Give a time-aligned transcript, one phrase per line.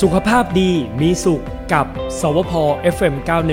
[0.00, 1.86] สุขภาพดีมีสุขกับ
[2.20, 2.52] สวพ
[2.94, 3.50] FM91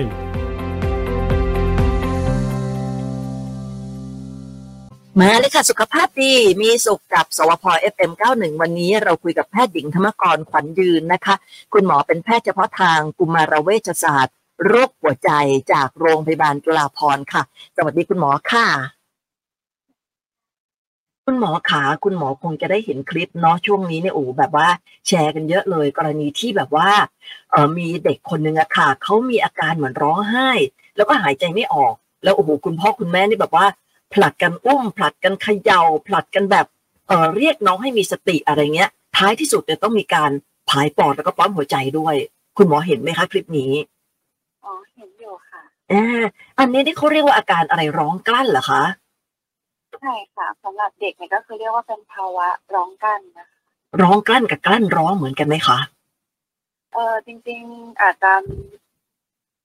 [5.20, 11.36] มาเลยค่ะ สุขภาพดีมีสุขกับ สวพ FM91 วันนี้เราคุยกับแพทย์หญิงธรรมกรขวัญยืนนะคะ
[11.74, 14.36] คุณหมอเป็นแพทย์เฉพาะทางกุมารเวชศาสตร์
[14.66, 15.32] โรคหัวใจ
[15.72, 17.42] จากโรงพยาบาลจุฬาภรณ์ค่ะ
[17.78, 18.97] สวัสดีคุณหมอค่ะ
[21.30, 24.68] คุณหมอขาคุณหมอคงจะได้เห็นคลิปเนาะช่วงนี้เนี่ยโอ้แบบว่า
[25.08, 26.90] แชร์กันเยอะเลย กรณีที่แบบว่า
[27.52, 30.50] เออมีเด็กคนหนึ่งอะค่ะเขามีอาการเหมือนร้องไห้
[30.98, 33.66] แล้วก็หายใจไม่ออก แล้วโอ้โหคุณพ่อคุณแม่นี่แบบว่า
[34.14, 36.66] ผลัดกันอุ้ม ผลัดกันเขยา่าผลัดกันแบบ
[37.08, 40.32] เออเรียกน้องให้มีสติอะไรเงี้ย ท้ายที่สุดเนี่ยต้องมีการ
[40.70, 42.16] ผายปอดแล้วก็ปั๊มหัวใจด้วย
[42.58, 43.72] คุณหมอเห็นไหมคะคลิปนี้
[44.64, 46.24] อ๋อเห็นอยู่ค่ะอ่า
[46.60, 53.60] อันนี้ที่เขาเรียกว่าอาการอะไรร้องกลั้นเหรอคะใช่ค่ะสำหรับเด็กเนี่ยก็คือเรียกว่าเป็นภาวะร้องกั้นนะคะ
[54.02, 55.80] ร้องกลั้นกับกลั้นร้องเหมือนกันไหมคะ
[56.94, 58.32] เออจริง ๆ อาจจะ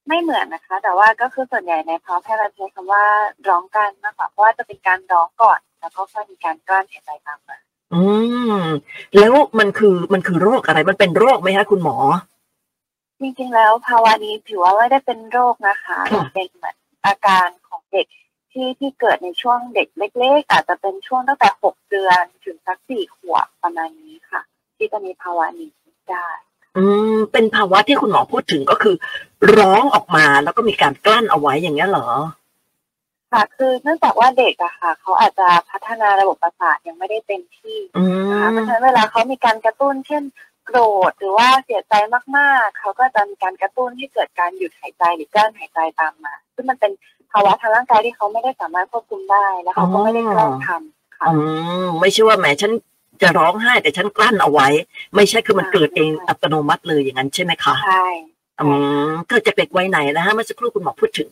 [0.09, 3.05] ไม่เหมือนนะคะ แต่ว่าก็คือส่วนใหญ่ในภาวะแพทย์เราใช้คำว่า
[3.49, 7.59] ร้องกั้นมากกว่าเพราะว่าจะเป็นการร้องก่อน แล้วก็ค่อยมีการกลั้นหายใจตามมา
[7.95, 8.03] อื
[8.61, 8.63] ม
[9.19, 11.97] แล้วมันคือมันคือโรคอะไรมันเป็นโรคไหมคะคุณหมอ
[13.21, 18.07] จริงๆแล้วภาวะนี้ถือว่าไม่ได้เป็นโรคนะคะค่ะเป็นเหมือนอาการของเด็ก
[18.53, 24.41] ที่ที่เกิดในช่วงเด็กเล็ก ๆ อาจจะเป็นช่วงตั้งแต่หกเดือนถึงสักสี่ขวบประมาณนี้ค่ะ
[24.77, 25.71] ที่จะมีภาวะนี้
[26.11, 26.29] ได้
[26.77, 28.97] อืม เป็นภาวะที่คุณหมอพูดถึงก็คือ
[29.57, 32.09] ร้องออกมาแล้วก็มีการกลั้นเอาไว้อย่างเงี้ยเหรอ
[33.33, 40.23] ค่ะคือเนื่องจากว่าเด็กอะค่ะ เขาอาจจะพัฒนาระบบประสาทยังไม่ได้เต็มที่อืนะคะเพมราะฉะนั้นเวลาเขามีการกระตุ้น เช่น
[40.65, 40.79] โกร
[41.11, 41.95] ธหรือว่าเสียใจ
[42.39, 46.93] มากๆ เขาก็จะมีการกระตุ้นให้เกิดการหยุดหายใจหรือกลั้นหายใจตามมา ซึ่งมันเป็น
[47.33, 51.37] ภาวะทางร่างกายที่เขาไม่ได้สามารถควบคุมได้แล้วเขาก็ไม่ได้กล้าทำค่ะอื
[51.85, 52.73] มไม่ใช่ว่าแหมฉัน
[53.23, 54.69] จะร้องไห้แต่ฉันกลั้นเอาไว้
[55.15, 58.07] ไม่ใช่คือมันเกิดเองอัตโนมัติเลยอย่างนั้นใช่ไหมคะใช่
[58.61, 58.67] อื
[59.09, 61.31] มเกิดจากเด็กวัยไหนนะฮะเมื่อสักครู่คุณหมอพูดถึง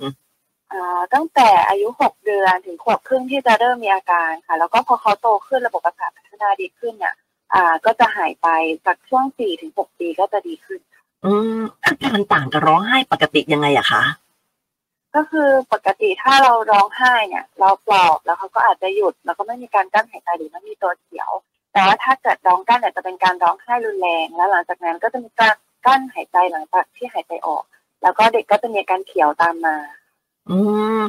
[0.72, 7.14] อ่าตั้งแต่อายุหกเดือนถึงขวบครึ่งที่จะเริ่มมีอาการค่ะ แล้วก็พอเขาโตขึ้นระบบประสาทพัฒนาดีขึ้นเนี่ย
[7.54, 8.48] อ่า ก็จะหายไป
[8.86, 10.80] จากช่วงสี่ถึงหกปีก็จะดีขึ้น
[11.24, 14.02] อืมอาการต่างกับร้องไห้ปกติยังไงอะคะ
[15.14, 21.30] ก็คือปกติถ้าเราร้องไห้เนี่ย เราปลอบแล้วเขาก็อาจจะหยุด แล้วก็ไม่มีการกั้นหายใจหรือไม่มีตัวเขียว
[21.72, 25.54] แต่ว่าถ้าเกิดร้องกั้นเนี่ยจะเป็นการร้องไห้รุนแรง แล้วหลังจากนั้นก็จะมีการ
[25.86, 27.64] กั้นหายใจหลังจากที่หายใจออก
[28.02, 29.76] แล้วก็เด็กก็จะมีอาการเขียวตามมา
[30.48, 30.56] อื
[30.98, 31.00] ม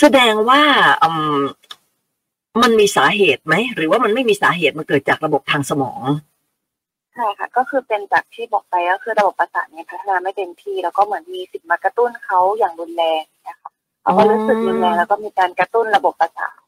[0.00, 0.62] แสดงว่า
[1.02, 1.42] อืม
[2.62, 6.02] มันมีสาเหตุไหมหรือว่ามันไม่มีสาเหตุมันเกิดจากระบบทางสมอง
[7.18, 13.70] ใช่ค่ะ ก็คือเป็นจากที่บอกไปก็คือระบบประสาทเนี่ยพัฒนาไม่เต็มที่แล้วก็เหมือนมีสิ่งมากระตุ้นเขาอย่างรุนแรงนะคะ
[14.02, 16.58] เขาก็รู้สึกรุนแรงแล้วก็มีการกระตุ้นระบบประสาท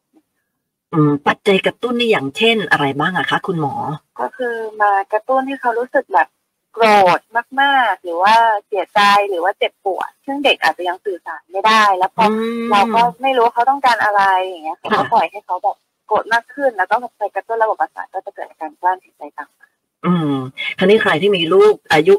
[0.92, 3.74] อืมปัจจัยกระตุ้นนี่อย่างเช่นอะไรบ้างอะคะ คุณหมอ
[4.20, 6.28] ก็คือมากระตุ้นให้เขารู้สึกแบบ
[6.72, 6.86] โกร
[7.18, 7.20] ธ
[7.60, 8.34] มากๆ หรือว่า
[8.66, 12.26] เสียใจหรือว่าเจ็บปวด ซึ่งเด็กอาจจะยังสื่อสารไม่ได้ แล้วพออื
[12.62, 19.69] มเราก็ไม่รู้ว่าเขาต้องการอะไรอย่างเงี้ยเขาก็ค่ะปล่อยให้เขาแบบโกรธมากขึ้น แล้วก็ไปกระตุ้นระบบประสาทก็จะเกิดอาการกลั้นหายใจตามมา
[20.04, 20.34] อืม
[20.78, 22.14] คราวนี้ใครที่มีลูกอายุ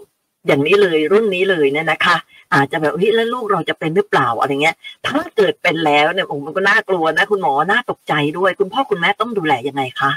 [0.48, 2.16] อย่างนี้เลยรุ่นนี้เลยเนี่ยนะคะ
[2.54, 4.76] อาจจะแบบเฮ้ยแล้วลูกเราจะเป็นหรือเปล่าอะไรเงี้ย
[5.08, 10.12] ถ้าเกิดเป็นแล้วเนี่ยผมมันก็น่ากลัวนะ คุณหมอน่าตกใจด้วย คุณพ่อคุณแม่ต้องดูแลยังไงคะ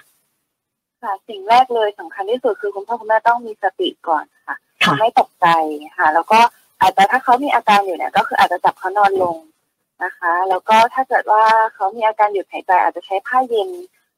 [1.02, 5.46] ค่ะสิ่งแรกเลยสำคัญที่สุดคือคุณพ่อคุณแม่ต้องมีสติก่อนค่ะค่ะ ไม่ตกใจ
[5.98, 6.40] ค่ะ แล้วก็
[6.80, 9.36] อาจจะถ้าเขามีอาการอยู่เนี่ย ก็คืออาจจะจับเขานอนลง
[10.04, 11.42] นะคะ แล้วก็ถ้าเกิดว่า
[11.74, 13.70] เขามีอาการหยุดหายใจอาจจะใช้ผ้าเย็น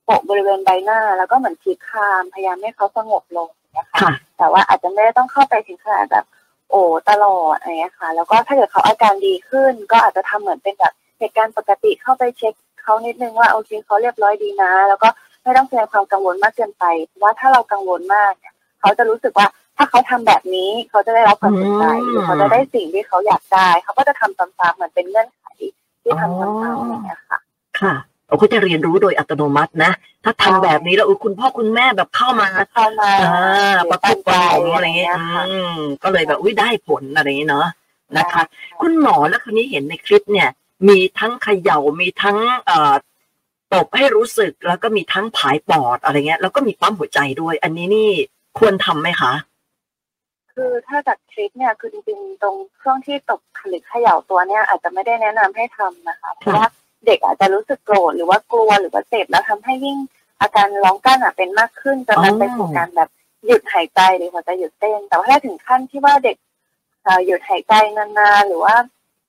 [0.07, 6.25] โปะบริเวณใบหน้า แล้วก็เหมือนคีบคามพยายามให้เขาสงบลงนะคะค่ะแต่ว่าอาจจะไม่ได้ต้องเข้าไปถึงขนาดแบบ
[6.71, 15.09] โอ้ตลอดอะไรเงี้ยค่ะ แล้วก็ถ้าเกิดเขาอาการดีขึ้น ก็อาจจะทำเหมือนเป็นแบบเหตุการณ์ปกติเข้าไปเช็คเขานิดนึงว่าโอเคเขาเรียบร้อยดีนะ แล้วก็
[15.43, 19.47] ไม่ต้องแสดงความกังวลมากเกินไปเพราะว่าถ้าเรากังวลมากเนี่ยเขาจะรู้สึกว่า
[19.77, 25.45] ถ้าเขาทำแบบนี้เขาจะได้รับความสนใจอืมหรือเขาจะได้สิ่งที่เขาอยากได้ เขาก็จะทำซ้ำๆเหมือนเป็นเงื่อนไข
[26.03, 27.39] ที่ทำซ้ำๆอะไรเงี้ยค่ะ
[27.81, 27.95] ค่ะ
[28.29, 29.93] เราก็จะเรียนรู้โดยอัตโนมัตินะ
[30.25, 37.69] ถ้าทำแบบนี้แล้วเออคุณพ่อคุณแม่แบบเข้ามาเข้ามาอ่าประกบประหงอะไรเงี้เงี้ยค่ะอืมก็เลยแบบอุ้ยได้ผลอะไรอย่างเงี้ยเนาะ
[38.17, 38.43] นะคะ
[38.81, 40.49] คุณหมอแล้วคนนี้เห็นในคลิปเนี่ย
[40.89, 42.37] มีทั้งเขย่ามีทั้ง
[42.67, 42.95] เอ่อ
[43.75, 48.11] ตบให้รู้สึกแล้วก็มีทั้งผายปอดอะไรเงี้ยแล้วก็มีปั๊มหัวใจด้วย อันนี้นี่
[48.59, 49.33] ควรทำไหมคะ
[50.55, 56.67] คือถ้าจากคลิปเนี่ยคือจริงๆตรงช่วงที่ตกหรือเขย่าตัวเนี่ยอาจจะไม่ได้แนะนำให้ทำนะคะเพราะว่า
[57.07, 59.97] เด็กอาจจะรู้สึกโกรธหรือว่ากลัวหรือว่าเจ็บแล้วทำให้ยิ่ง
[60.41, 63.09] อาการร้องกั้นอะเป็นมากขึ้นจนมันไปสู่การแบบ
[63.47, 66.37] หยุดหายใจหรือหัวใจหยุดเต้น แต่ว่าถ้าถึงขั้นที่ว่าเด็ก
[67.05, 68.75] เอ่อหยุดหายใจนานๆหรือว่า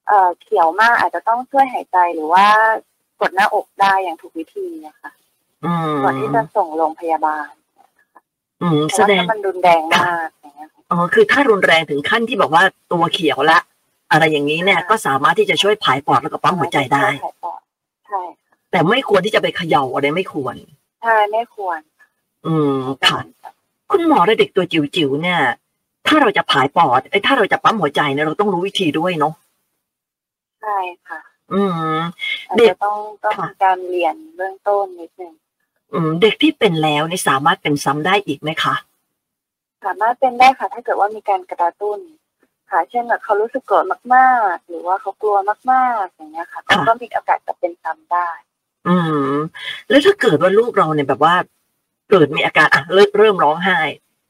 [0.07, 2.45] เอ่อเขียวมากอาจจะต้องช่วยหายใจหรือว่า
[3.21, 5.12] กดหน้าอกได้อย่างถูกวิธีนะคะ
[5.65, 7.51] อืมก่อนที่จะส่งโรงพยาบาล
[8.62, 13.59] อืมเพแสราะว่าดงถ้ามันรุนแรงมากอย่างเงี้ยค่ะอ๋อคือถ้ารุนแรงถึงขั้นที่บอกว่าตัวเขียวละ
[14.12, 17.07] อะไรอย่างนี้เนี่ย ก็สามารถที่จะช่วยผายปอดแล้วก็ปั๊มหัวใจได้
[18.07, 18.21] ใช่
[18.71, 20.56] แต่ไม่ควรที่จะไปเขย่าอะไรไม่ควร
[21.01, 21.80] ใช่ไม่ควร
[22.45, 22.77] อืม
[23.07, 23.19] ค่ะ
[23.92, 25.39] คุณหมอและเด็กตัวจิ๋วๆเนี่ย
[26.07, 29.33] ถ้าเราจะผายปอดไอ้ถ้าเราจะปั๊มหัวใจเนี่ยเราต้องรู้วิธีด้วยเนาะ
[30.62, 30.77] ใช่
[31.07, 31.19] ค่ะ
[31.54, 31.62] อื
[31.95, 31.98] ม
[32.50, 35.33] อาจเด็กจะต้องต้องค่ะมีการเรียนเบื้องต้นนิดนึง
[35.94, 38.75] อืม เด็กที่เป็นแล้วนี่สามารถเป็นซ้ำได้อีกไหมคะ
[39.86, 42.00] สามารถเป็นได้ค่ะ ถ้าเกิดว่ามีการกระตุ้น
[42.71, 43.85] ค่ะ เช่นแบบเขารู้สึกโกรธ
[44.15, 45.37] มาก ๆ หรือว่าเขากลัว
[45.71, 48.29] มาก ๆ อย่างเงี้ยค่ะก็ก็มีโอกาสจะเป็นซ้ำได้
[48.87, 48.95] อื
[49.31, 49.35] ม
[49.89, 51.35] แล้วถ้าเกิดว่าลูกเราเนี่ยแบบว่า
[52.09, 53.79] เกิดมีอาการอะเริ่มเริ่มร้องไห้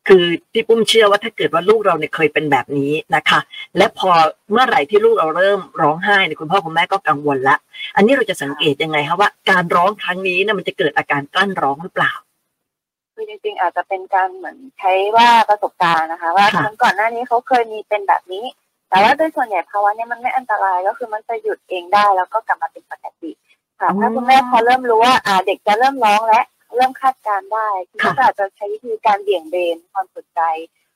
[0.07, 3.39] คือพี่ปุ้มเชื่อว่าถ้าเกิดว่าลูกเราเนี่ยเคยเป็นแบบนี้นะคะ
[3.77, 4.09] และพอ
[4.51, 7.57] เมื่อไหร่ที่ลูกเราเริ่มร้องไห้เนี่ยคุณพ่อคุณแม่ก็กังวลละ
[7.95, 12.13] อันนี้เราจะสังเกตยังไงคะว่าการร้องครั้งนี้เนี่ยมันจะเกิดอาการกลั้นร้องหรือเปล่า
[13.19, 18.45] คือจริงๆ อาจจะเป็นการเหมือนใช้ว่าประสบการณ์นะคะ ว่าค่ะครั้งก่อนหน้านี้เขาเคยมีเป็นแบบนี้
[18.89, 23.31] แต่ว่าโดยส่วนใหญ่ภาวะเนี้ยมันไม่อันตรายก็คือมันจะหยุดเองได้แล้วก็กลับมาเป็นปกติ
[23.79, 26.41] ค่ะถ้าคุณแม่พอเริ่มรู้ว่าอ่าเด็กจะเริ่มร้องและ
[26.75, 30.41] เริ่มคาดการณ์ได้คุณก็อาจจะใช้วิธีการเบี่ยงเบนความสนใจ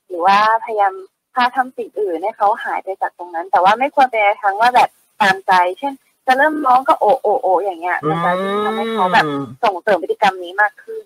[0.07, 0.94] หรือว่าพยายาม
[1.33, 4.89] พาทำสิ่งอื่นให้เขาหายไปจากตรงนั้น แต่ว่าไม่ควรเป็นในทางว่าแบบ
[5.21, 5.94] ตามใจ เช่น
[6.27, 8.31] จะเริ่มร้องก็โอโอโออย่างเงี้ยมันจะ
[8.65, 9.25] ทำให้เขาแบบ
[9.63, 11.03] ส่งเสริมพฤติกรรมนี้มากขึ้น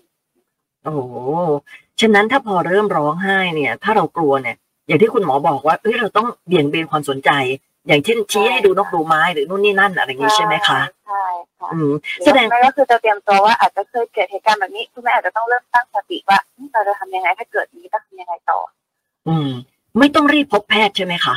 [0.85, 1.15] โอ้โห
[2.01, 4.55] ฉะนั้นถ้าพอเริ่มร้องไห้เนี่ย ถ้าเรากลัวเนี่ย
[4.87, 7.31] อย่างที่คุณหมอบอกว่าเอ้ยเราต้องเบี่ยงเบนความสนใจ
[7.87, 11.25] อย่างเช่นชี้ให้ดูนกดูไม้หรือนู่นนี่นั่นอะไรอย่างนี้ใช่ไหมคะใช่
[11.59, 18.59] ค่ะอืมหรือแสดงไม่ก็คือจะเตรียมตัวว่าอาจจะเคยเกิดเหตุการณ์แบบนี้คุณแม่อาจจะต้องเริ่มตั้งสติว่าอืมเราจะทำยังไงถ้าเกิดนี้จะทำยังไงต่อ
[19.27, 19.49] อืม
[19.99, 21.35] ไม่ต้องรีบพบแพทย์ใช่ไหมคะ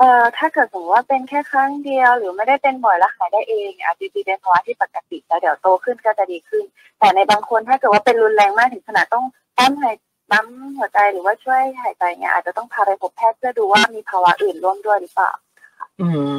[0.00, 6.64] เอ่อถ้าเกิดสมมติว่าเป็นแค่ครั้งเดียว หรือไม่ได้เป็นบ่อยแล้วหายได้เองอาจจะเป็นภาวะที่ปกติแล้วเดี๋ยวโตขึ้นก็จะดีขึ้น
[6.98, 9.24] แต่ในบางคนถ้าเกิดว่าเป็นรุนแรงมากถึงขนาดต้อง
[9.58, 9.96] ปั๊มหาย
[10.30, 10.46] ปั๊ม
[10.78, 15.30] หัวใจหรือว่าช่วยหายใจเนี่ยอาจจะต้องพาไปพบแพทย์เพื่อดูว่ามีภาวะอื่นร่วมด้วยหรือเปล่า
[16.00, 16.32] อืม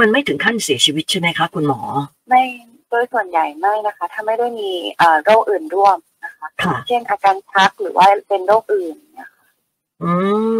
[0.00, 1.80] มันไม่ถึงขั้นเสียชีวิตใช่ไหมคะ คุณหมอ
[2.28, 2.42] ไม่
[2.90, 9.11] โดยส่วนใหญ่ไม่นะคะ ถ้าไม่ได้มีเอ่อโรคอื่นร่วมนะคะค่ะเช่นอาการชักหรือว่าเป็นโรคอื่นเนี่ย
[10.04, 10.12] อื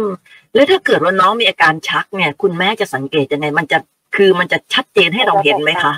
[0.03, 0.05] ม
[0.53, 3.77] แล้วถ้าเกิดว่าน้องมีอาการชักเนี่ย คุณแม่จะสังเกตยังไงมันจะ
[4.15, 5.93] คือมันจะชัดเจนให้เราเห็นไหมคะ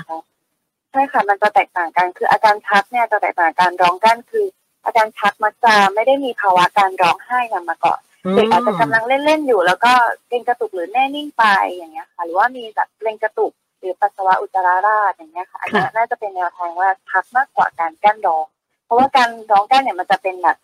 [0.92, 4.46] ใช่ค่ะมันจะแตกต่างกันคืออาการชักเนี่ยจะแตกต่างการร้องกั้นคือ
[4.84, 8.00] อาการชักมักจะไม่ได้มีภาวะการร้องไห้นำมาก่อน
[8.34, 9.92] เด็กอาจจะกำลังเล่นๆอยู่ แล้วก็
[10.28, 18.44] เกรงกระตุกหรือแน่นิ่งไปอย่างเงี้ยค่ะ หรือว่ามีแบบเกรงกระตุกหรือปัสสาวะอุจจาระราชอย่างเงี้ยค่ะอันเนี้ยน่าจะเป็นแนวทางว่าชักมากกว่าการกั้นร้อง
[18.84, 20.56] เพราะว่าการร้องกั้นเนี่ยมันจะเป็นแบบ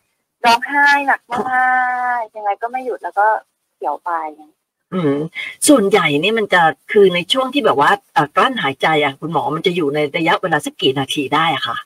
[0.44, 1.38] ร้องไห้หนักมา
[2.18, 3.26] กๆยังไงก็ไม่หยุดแล้วก็
[3.74, 4.54] เขียวไปอย่างเงี้ย
[4.94, 5.16] อืม
[5.68, 6.62] ส่วนใหญ่นี่มันจะ
[6.92, 11.76] คือในช่วงที่แบบว่าเอ่อกลั้นหายใจอะคุณหมอมันจะอยู่ในระยะเวลาสักกี่นาทีได้อะค่ะ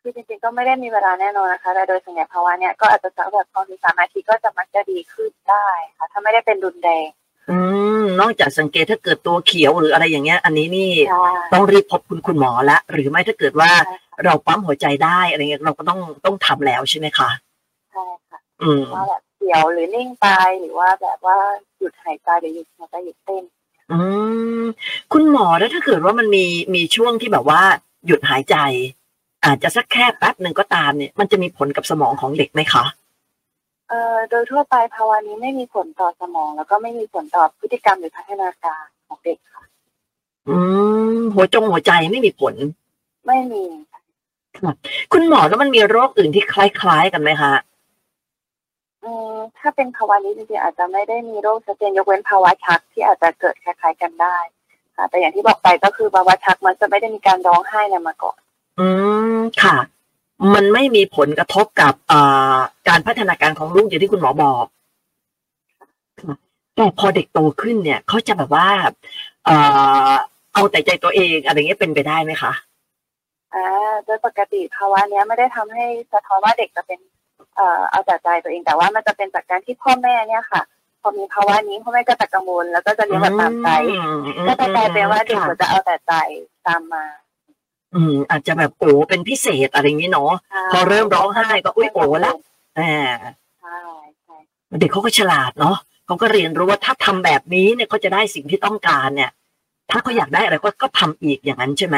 [0.00, 5.66] คือจริงๆก็ไม่ได้มีเวลาแน่นอนนะคะแต่โดยส่วนใหญ่ภาวะเนี่ยก็อาจจะสักแบบสองถึงสามนาทีก็จะมักจะดีขึ้นได้
[5.98, 7.08] ค่ะ ถ้าไม่ได้เป็นรุนแรง
[7.50, 7.56] อื
[8.02, 11.22] มนอกจากสังเกตถ้าเกิดตัวเขียวหรืออะไรอย่างเงี้ย อันนี้นี่ใช่
[11.52, 17.30] ต้องรีบพบคุณคุณหมอละ หรือไม่ถ้าเกิดว่าใช่ค่ะเราปั๊มหัวใจได้อะไรเงี้ยเราก็ต้องต้องทำแล้วใช่ไหมคะ
[17.92, 20.26] ใช่ค่ะอืมว่าแบบเขียวหรือนิ่งไป
[20.60, 21.36] หรือว่าแบบว่า
[21.78, 23.44] หยุดหายใจหรือหยุดหัวใจหยุดเต้น
[23.92, 23.98] อื
[24.62, 24.64] ม
[25.12, 27.62] คุณหมอแล้วถ้าเกิดว่ามันมีมีช่วงที่แบบว่า
[28.06, 28.56] หยุดหายใจ
[29.44, 32.84] อาจจะสักแค่แป๊บหนึ่งก็ตามเนี่ย มันจะมีผลกับสมองของเด็กไหมคะ
[33.88, 39.62] เอ่อโดยทั่วไปภาวะนี้ไม่มีผลต่อสมอง แล้วก็ไม่มีผลต่อพฤติกรรมหรือพัฒนาการของเด็กค่ะ
[40.48, 40.56] อื
[41.16, 42.54] มหัวจงหัวใจไม่มีผล
[43.26, 43.64] ไม่มี
[45.12, 47.52] คุณหมอแล้วมันมีโรคอื่นที่คล้ายๆกันไหมคะ
[49.04, 54.38] อืมถ้าเป็นภาวะนี้จริงๆอาจจะไม่ได้มีโรคชัดเจนยกเว้นภาวะชักที่อาจจะเกิดคล้ายๆกันได้
[54.96, 58.38] ค่ะแต่อย่างที่บอกไปก็คือภาวะชักมันจะไม่ได้มีการร้องไห้นำมาก่อน
[58.78, 58.86] อื
[59.36, 59.76] มค่ะ
[60.54, 64.64] มันไม่มีผลกระทบกับอ่าการพัฒนาการของลูกอย่างที่คุณหมอบอก
[66.20, 66.34] ค่ะ
[66.76, 68.66] แต่พอเด็กโตขึ้นเนี่ยเขาจะแบบว่า
[69.44, 69.56] เอ่
[70.10, 70.12] อ
[70.54, 72.52] เอาแต่ใจตัวเองอะไรเงี้ยเป็นไปได้ไหมคะ
[73.54, 77.00] อ่าโดยปกติภาวะเนี้ยไม่ได้ทำให้สะท้อนว่าเด็กจะเป็น
[77.56, 80.62] เอ่อเอาแต่ใจตัวเองแต่ว่ามันจะเป็นจากการที่พ่อแม่เนี่ยค่ะ
[81.02, 86.12] พอมีภาวะนี้พ่อแม่ก็จะกังวลแล้วก็จะเลี้ยงแบบตามใจอืมก็จะกลายเป็นว่าเด็กค่ะก็จะเอาแต่ใจ
[86.66, 87.04] ตามมา
[87.94, 90.32] อืมอาจจะแบบโอ้เป็นพิเศษอะไรอย่างนี้เนาะ
[90.72, 92.34] พอเริ่มร้องไห้ก็อุ๊ยโอ๋ละ
[92.78, 92.92] อ่า
[93.60, 93.78] ใช่
[94.22, 94.36] ใช่
[94.80, 95.76] เด็กเขาก็ฉลาดเนาะ
[96.06, 99.30] เขาก็เรียนรู้ว่าถ้าทำแบบนี้เนี่ยเขาจะได้สิ่งที่ต้องการเนี่ย
[99.90, 101.96] ถ้าเขาอยากได้อะไรก็ก็ทำอีกอย่างนั้นใช่ไหม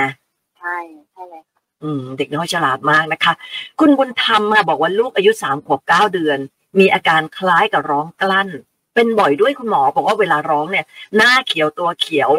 [0.58, 0.76] ใช่
[1.10, 1.42] ใช่เลย
[1.82, 3.32] อืม เด็กน้อยฉลาดมากนะคะ
[3.80, 6.38] คุณบุญธรรมค่ะบอกว่าลูกอายุสามขวบเก้าเดือน
[6.78, 8.48] มีอาการคล้ายกับร้องกลั้น
[8.94, 12.30] เป็นบ่อยด้วยคุณหมอบอกว่าเวลาร้องเนี่ย หน้าเขียวตัวเขียว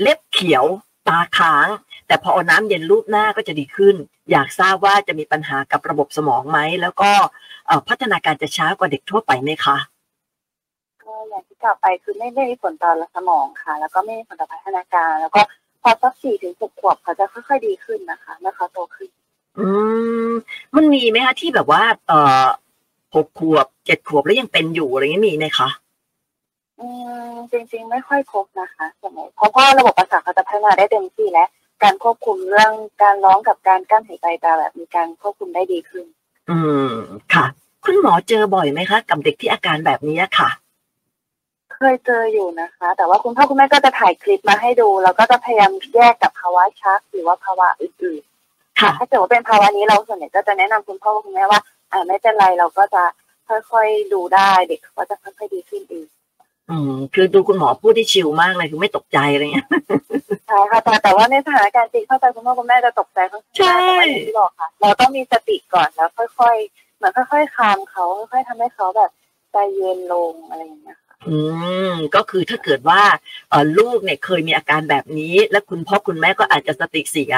[0.00, 0.64] เล็บเขียว
[1.08, 1.68] ตาค้าง
[2.06, 3.94] แต่พอเอาน้ำเย็นลูบหน้าก็จะดีขึ้น
[4.30, 7.10] อยากทราบว่าจะมีปัญหากับระบบสมองไหม แล้วก็
[7.66, 9.76] เอ่อพัฒนาการจะช้ากว่าเด็กทั่วไปไหมคะ
[11.30, 15.40] อย่างที่กล่าวไปคือไม่ได้มีผลต่อสมองค่ะ แล้วก็ไม่มีผลต่อพัฒนาการ แล้วก็
[15.82, 19.10] พอสักสี่ถึงหกขวบเขาจะค่อยๆดีขึ้นนะคะเมื่อเขาโตขึ้น
[19.58, 19.66] อื
[20.30, 20.32] ม
[20.76, 22.46] มันมีไหมคะที่แบบว่า เอ่อ
[23.14, 25.68] หกขวบเจ็ดขวบแล้วยังเป็นอยู่อะไรเงี้ยมีไหมคะ
[26.80, 26.86] อื
[27.30, 31.46] มจริงๆ ไม่ค่อยพบนะคะส่วนใหญ่เพราะว่าระบบประสาทเขาจะพัฒนาได้เต็มที่และ
[31.82, 36.04] การควบคุมเรื่องการร้องกับการกั้นหายใจจะแบบมีการควบคุมได้ดีขึ้น
[36.50, 36.56] อื
[36.90, 36.92] ม
[37.34, 37.44] ค่ะ
[37.84, 40.48] คุณหมอเจอบ่อยไหมคะ กับเด็กที่อาการแบบนี้ค่ะ
[41.74, 51.60] เคยเจออยู่นะคะ แต่ว่าคุณพ่อคุณแม่ก็จะถ่ายคลิปมาให้ดูแล้วก็จะพยายามแยกกับภาวะชัก หรือว่าภาวะอื่นๆค่ะ ถ้าเกิดว่าเป็นภาวะนี้เราส่วนใหญ่ก็จะแนะนำคุณพ่อคุณแม่ว่า
[51.92, 53.02] อ่าไม่เป็นไรเราก็จะ
[53.48, 56.06] ค่อยๆดูได้เด็กก็จะค่อยๆดีขึ้นเอง
[56.70, 59.68] อืมคือดูคุณหมอพูดที่ชิลมากเลยคือไม่ตกใจอะไรเงี้ย
[60.46, 66.08] ใช่ค่ะแต่แต่ว่าในสถานการณ์จริงเข้าใจคุณพ่อคุณแม่จะตกใจค่อนข้างใช่มากแต่ว่าอย่างที่บอกค่ะ เราต้องมีสติก่อนแล้ว
[66.38, 69.10] ค่อยๆเหมือนค่อยๆคามเขาค่อยๆทำให้เขาแบบ
[69.52, 71.36] ใจเย็นลงอะไรอย่างเงี้ยค่ะอื
[71.90, 73.02] มก็คือถ้าเกิดว่า
[73.50, 77.34] เอ่อลูกเนี่ยเคยมีอาการแบบนี้ และคุณพ่อคุณแม่ก็อาจจะสติเสีย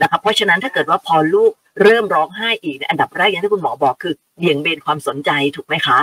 [0.00, 6.00] นะคะเพราะฉะนั้นถ้าเกิดว่าพอลูกเริ่มร้องไห้อีกเนี่ยอันดับแรกอย่างที่คุณหมอบอกคือเบี่ยงเบนความสนใจถูกไหมคะ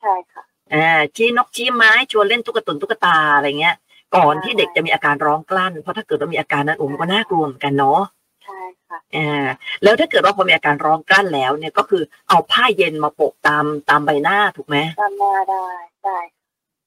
[0.00, 0.42] ใช่ค่ะ
[0.74, 3.76] อ่าชี้นกชี้ไม้ชวนเล่นตุ๊กตุนตุ๊กตาอะไรเงี้ย
[4.16, 8.00] ก่อนที่เด็กจะมีอาการร้องกลั้น เพราะถ้าเกิดว่ามีอาการนั้นโอ้มันก็น่ากลัวเหมือนกันเนาะ
[8.44, 9.46] ใช่ค่ะอ่า
[9.82, 15.64] แล้วถ้าเกิดว่าพอมีอาการร้องกลั้นแล้วเนี่ยก็คือเอาผ้าเย็นมาโปะตามตามใบหน้าถูกไหมตามหน้าได้
[16.04, 16.18] ได้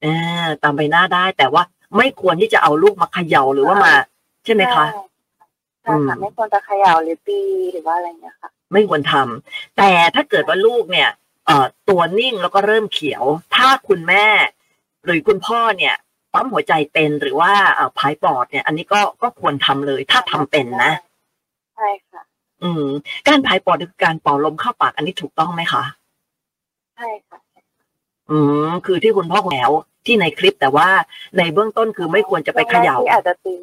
[0.04, 1.62] อ่าตามใบหน้าได้แต่ว่า
[1.96, 3.92] ไม่ควรที่จะเอาลูกมาเขย่าหรือว่ามา
[4.44, 5.02] ใช่ไหมคะใช่
[5.40, 5.46] ค่ะ
[5.88, 7.40] อืมไม่ควรจะเขย่าหรือตี
[7.72, 11.25] หรือว่าอะไรเงี้ยค่ะ ไม่ควรทำแต่ถ้าเกิดว่าลูกเนี่ยเอ่อ
[11.88, 13.24] ตัวนิ่งแล้วก็เริ่มเขียว
[13.56, 14.26] ถ้าคุณแม่
[15.04, 15.94] หรือคุณพ่อเนี่ย
[16.32, 20.92] ปั๊มหัวใจเป็นหรือว่าเอ่อพายปอดเนี่ย อันนี้ก็ก็ควรทำเลย ถ้าทำเป็นนะ
[21.76, 22.22] ใช่ค่ะ
[22.62, 22.86] อืม
[23.28, 25.84] การพายปอดคือการเป่าลมเข้าปากอันนี้ถูกต้องไหมคะ
[26.96, 27.38] ใช่ค่ะ
[28.30, 28.38] อื
[28.68, 29.72] มคือที่คุณพ่อคุณแล้ว
[30.06, 30.88] ที่ในคลิปแต่ว่า
[31.38, 33.56] ในเบื้องต้นคือไม่ควรจะไปเขย่าที่อาจจะตี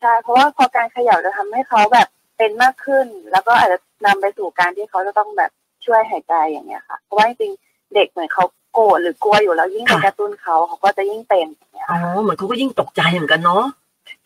[0.00, 5.50] ใช่เพราะว่าพอการเขย่าจะทำให้เขาแบบเป็นมากขึ้น แล้วก็อาจจะนำไปสู่การที่เขาจะต้องแบบ
[5.84, 13.64] ช่วยหายใจอย่างเงี้ยค่ะ เพราะว่าจริงๆเด็กเหมือนเขาโกรธหรือกลัวอยู่แล้วยิ่งไปค่ะกระตุ้นเขาเขาก็จะยิ่งเป็นอย่างเงี้ยอ๋อเหมือนเขาก็ยิ่งตกใจเหมือนกันเนาะ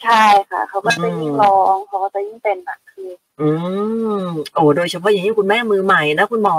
[0.04, 3.50] ใช่ค่ะ เขาก็จะยิ่งร้องเขาก็จะยิ่งเป็นหนักขึ้นอื
[4.22, 4.24] ม
[4.54, 6.56] โอ้โดยเฉพาะอย่างยิ่งคุณแม่มือใหม่นะคุณหมอ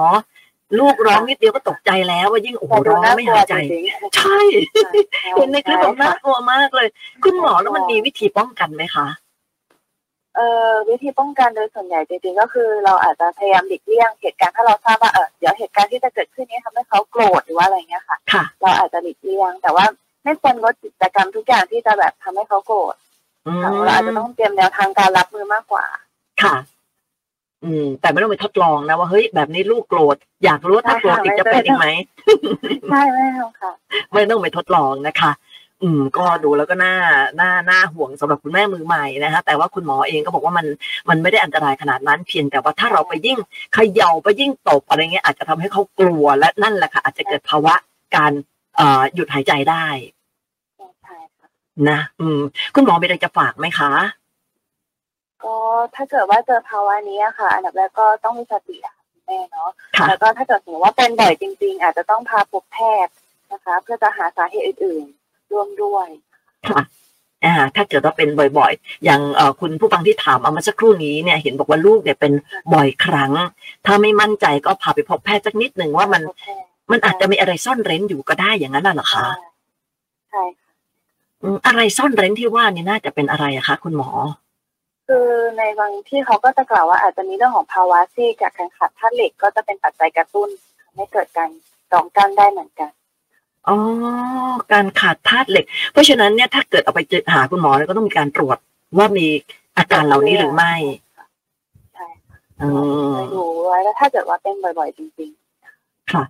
[0.79, 3.83] ลูกร้องนิดเดียวก็ตกใจแล้วว่ายิ่งโอ้โหแต่ดูร้องน่าไม่กลัวหายใจจริง
[4.15, 6.87] ใช่ๆเห็นในคลิปบอกน่าใช่ค่ะกลัวมากเลย
[7.23, 9.07] คุณหมอแล้วมันมีวิธีป้องกันไหมคะ
[10.39, 19.85] เอ่อวิธีป้องกันโดยส่วนใหญ่จริงๆก็คือ เราอาจจะพยายามหลีกเลี่ยงเหตุการณ์ถ้าเราทราบว่าเออเดี๋ยวเหตุการณ์ที่จะเกิดขึ้นนี้ทำให้เขาโกรธหรือว่าอะไรเงี้ยค่ะค่ะ เราอาจจะหลีกเลี่ยง แต่ว่า
[20.23, 22.95] ไม่ควรลดกิจกรรมทุกอย่างที่จะแบบทำให้เขาโกรธ
[23.47, 25.85] อืมค่ะเราอาจจะต้องเตรียมแนวทางการรับมือมากกว่า
[26.43, 26.55] ค่ะ
[27.63, 31.87] อืม แต่ไม่ต้องไปทดลองนะว่าเฮ้ยแบบนี้ลูกโกรธอยากรู้ว่าถ้าโกรธอีกจะเป็นอีกไหม
[32.89, 33.71] ใช่ไม่เอาค่ะ
[34.11, 35.31] ไม่ต้องไปทดลองนะคะ
[35.83, 36.95] อืมก็ดูแล้วก็น่า
[37.39, 40.65] น่าน่าห่วงสำหรับคุณแม่มือใหม่นะคะแต่ว่าคุณหมอเองก็บอกว่ามัน
[41.09, 43.37] มันไม่ได้อันตรายขนาดนั้นเพียงแต่ว่าถ้าเราไปยิ่ง
[43.73, 47.73] เขย่าไปยิ่งตบอะไรเงี้ยอาจจะทำให้เขากลัวและนั่นแหละค่ะอาจจะเกิดภาวะ
[48.15, 48.31] การ
[48.75, 49.85] เอ่อหยุดหายใจได้
[51.03, 51.47] ใช่ค่ะ
[51.89, 52.39] นะอืม
[52.75, 53.91] คุณหมอมีอะไรจะฝากไหมคะ
[55.43, 55.55] ก็
[55.95, 63.13] ถ้าเกิดว่าเจอภาวะนี้อะค่ะ อันดับแรกก็ต้องมีสติอะค่ะคุณแม่เนาะค่ะแล้วก็ถ้าเกิดสมมติว่าเป็นบ่อยจริง ๆ อาจจะต้องพาพบแพทย์
[63.53, 65.18] นะคะ เพื่อจะหาสาเหตุอื่นๆ
[65.51, 66.07] ร่วมด้วย
[66.69, 66.81] ค่ะ
[67.45, 72.33] อ่าถ้าเกิดว่าเป็นบ่อยๆ อย่างเอ่อคุณผู้ฟังที่ถามเอามาสักครู่นี้เนี่ยเห็นบอกว่าลูกเนี่ยเป็น
[72.73, 73.31] บ่อยครั้ง
[73.85, 79.25] ถ้าไม่มั่นใจก็พาไปพบแพทย์สักนิดหนึ่งว่ามันพบแพทย์มันอาจจะมีอะไรซ่อนเร้นอยู่ก็ได้อย่างนั้นน่ะเหรอคะ
[80.29, 80.71] ใช่ค่ะ
[81.41, 84.09] อืมอะไรซ่อนเร้นที่ว่านี่น่าจะเป็นอะไรอะคะ คุณหมอ
[85.07, 90.49] คือในบางที่เขาก็จะกล่าวว่าอาจจะมีเรื่องของภาวะซีดจากการขาดธาตุเหล็กก็จะเป็นปัจจัยกระตุ้น
[90.81, 91.49] ทำให้เกิดการ
[91.93, 92.91] รองกั้นได้เหมือนกัน
[93.69, 93.77] อ๋อ
[94.73, 98.57] การขาดธาตุเหล็ก เพราะฉะนั้นเนี่ยถ้าเกิดเอาไปเจอหาคุณหมอเนี่ยก็ต้องมีการตรวจ
[98.97, 99.27] ว่ามี
[99.77, 100.73] อาการเหล่านี้หรือไม่
[101.93, 102.69] ใช่ค่ะอื
[103.11, 105.31] มไปดูไว้แล้วถ้าเกิดว่าเป็นบ่อยๆจริง
[106.11, 106.23] ค่ะ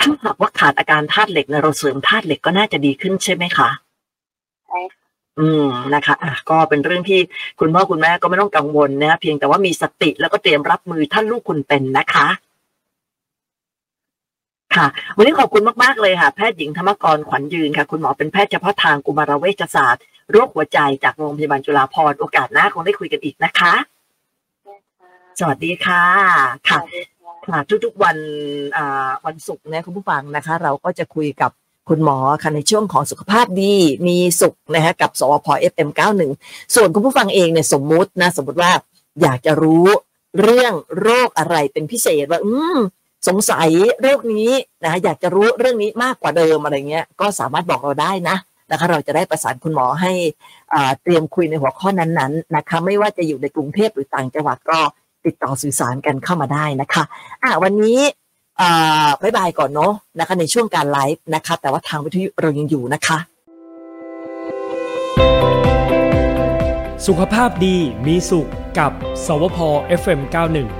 [0.00, 5.06] ถ้าหากว่าขาดอาการธาตุเหล็กเนี่ยเราเสริมธาตุเหล็กก็น่าจะดีขึ้นใช่ไหมคะๆใช่ค่ะ
[5.38, 7.20] อืมนะคะอะก็เป็นเรื่องที่
[7.60, 12.26] คุณพ่อคุณแม่ก็ไม่ต้องกังวลนะเพียงแต่ว่ามีสติแล้วก็เตรียมรับมือถ้าลูกคุณเป็นนะคะ
[14.76, 14.86] ค่ะ
[15.16, 23.72] วันนี้ขอบคุณมาก ๆ เลยค่ะ แพทย์หญิงธรรมกรขวัญยืนค่ะ คุณหมอเป็นแพทย์เฉพาะทางกุมารเวชศาสตร์ โรคหัวใจจากโรงพยาบาลจุฬาภรณ์โอกาสหน้าคงได้คุยกันอีกนะคะ
[25.40, 26.04] สวัสดีค่ะ
[26.68, 26.78] ค่ะ
[27.46, 28.16] ค่ะทุกๆวัน
[29.26, 31.50] วันศุกร์นะคุณผู้ฟังนะคะ เราก็จะคุยกับ
[31.88, 33.74] คุณหมอค่ะในช่วงของสุขภาพดี
[34.06, 36.22] มีสุขนะฮะกับสวพ FM91
[36.74, 38.70] ส่วนคุณผู้ฟังเองเนี่ยสมมุตินะ สมมุติว่า
[39.22, 39.86] อยากจะรู้
[40.40, 42.78] เรื่องโรคอะไรเป็นพิเศษว่า อืม
[43.28, 43.68] สงสัย
[44.00, 44.50] เรื่องนี้
[44.84, 48.36] นะอยากจะรู้เรื่องนี้มากกว่าเดิมอะไรเงี้ยก็สามารถบอกเราได้นะ
[48.70, 50.12] นะคะเราจะได้ประสานคุณหมอให้
[51.02, 54.78] เตรียมคุยในหัวข้อนั้นๆนะคะไม่ว่าจะอยู่ในกรุงเทพหรือต่างจังหวัดก็
[55.24, 57.02] ติดต่อสื่อสารกันเข้ามาได้นะคะ
[57.42, 58.00] อะวันนี้
[59.22, 63.18] บายบายก่อนเนาะนะคะในช่วงการไลฟ์นะคะแต่ว่าทางวิทยุเรายังอยู่นะคะ
[67.06, 68.48] สุขภาพดีมีสุข
[68.78, 68.92] กับ
[69.26, 69.58] สวพ
[70.00, 70.79] FM91